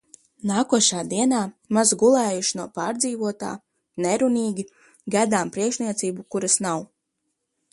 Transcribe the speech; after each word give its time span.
Nākošajā 0.51 1.01
dienā, 1.09 1.41
maz 1.77 1.91
gulējuši 2.03 2.57
no 2.59 2.65
pārdzīvotā, 2.79 3.51
nerunīgi 4.07 4.65
gaidām 5.17 5.53
priekšniecību, 5.59 6.25
kuras 6.37 6.57
nav. 6.69 6.83